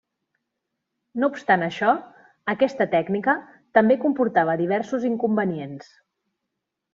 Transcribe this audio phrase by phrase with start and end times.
[1.23, 1.91] No obstant això,
[2.53, 3.35] aquesta tècnica
[3.79, 5.93] també comportava diversos inconvenients.